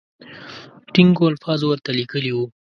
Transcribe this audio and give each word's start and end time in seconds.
ټینګو 0.93 1.23
الفاظو 1.31 1.65
ورته 1.69 1.89
لیکلي 1.99 2.31
وو. 2.33 2.45